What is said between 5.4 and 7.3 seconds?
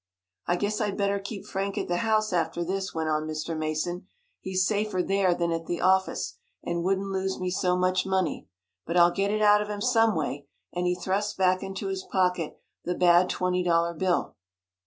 at the office, and wouldn't